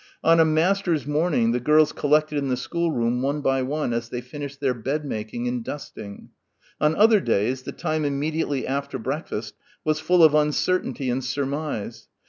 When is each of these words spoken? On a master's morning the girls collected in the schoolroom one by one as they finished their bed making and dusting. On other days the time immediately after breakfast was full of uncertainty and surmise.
On 0.23 0.39
a 0.39 0.45
master's 0.45 1.05
morning 1.05 1.51
the 1.51 1.59
girls 1.59 1.91
collected 1.93 2.39
in 2.39 2.49
the 2.49 2.57
schoolroom 2.57 3.21
one 3.21 3.41
by 3.41 3.61
one 3.61 3.93
as 3.93 4.09
they 4.09 4.19
finished 4.19 4.59
their 4.59 4.73
bed 4.73 5.05
making 5.05 5.47
and 5.47 5.63
dusting. 5.63 6.29
On 6.79 6.95
other 6.95 7.19
days 7.19 7.61
the 7.61 7.71
time 7.71 8.03
immediately 8.03 8.65
after 8.65 8.97
breakfast 8.97 9.53
was 9.83 9.99
full 9.99 10.23
of 10.23 10.33
uncertainty 10.33 11.11
and 11.11 11.23
surmise. 11.23 12.07